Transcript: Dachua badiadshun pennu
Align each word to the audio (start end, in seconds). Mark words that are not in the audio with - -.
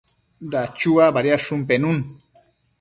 Dachua 0.53 1.11
badiadshun 1.19 1.63
pennu 1.67 1.95